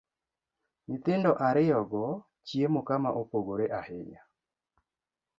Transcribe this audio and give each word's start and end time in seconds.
Nyithindo 0.87 1.31
ariyo 1.47 1.79
go 1.91 2.05
chiemo 2.47 2.79
kama 2.87 3.09
opogore 3.21 3.65
ahinya, 3.79 4.21